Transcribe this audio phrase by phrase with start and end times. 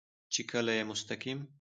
[0.33, 1.39] چې کله يې مستقيم